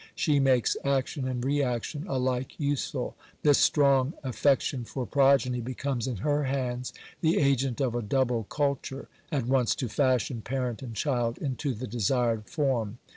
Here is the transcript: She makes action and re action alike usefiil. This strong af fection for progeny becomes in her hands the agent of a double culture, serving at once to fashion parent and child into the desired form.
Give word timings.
She 0.15 0.39
makes 0.39 0.75
action 0.83 1.27
and 1.27 1.45
re 1.45 1.61
action 1.61 2.05
alike 2.07 2.55
usefiil. 2.59 3.13
This 3.43 3.59
strong 3.59 4.15
af 4.23 4.33
fection 4.35 4.83
for 4.83 5.05
progeny 5.05 5.61
becomes 5.61 6.07
in 6.07 6.17
her 6.25 6.45
hands 6.45 6.91
the 7.21 7.37
agent 7.37 7.79
of 7.79 7.93
a 7.93 8.01
double 8.01 8.45
culture, 8.45 9.09
serving 9.29 9.45
at 9.45 9.45
once 9.51 9.75
to 9.75 9.87
fashion 9.87 10.41
parent 10.41 10.81
and 10.81 10.95
child 10.95 11.37
into 11.37 11.75
the 11.75 11.85
desired 11.85 12.45
form. 12.47 12.97